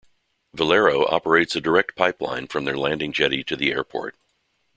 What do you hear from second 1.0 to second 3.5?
operates a direct pipeline from their landing-jetty